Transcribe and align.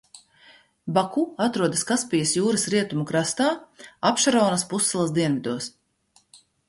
Baku 0.93 1.25
atrodas 1.47 1.83
Kaspijas 1.91 2.33
jūras 2.37 2.65
rietumu 2.75 3.05
krastā, 3.11 3.51
Abšeronas 4.13 4.65
pussalas 4.73 5.15
dienvidos. 5.19 5.69